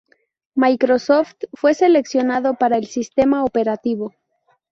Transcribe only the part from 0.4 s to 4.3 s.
Microsoft fue seleccionado para el sistema operativo.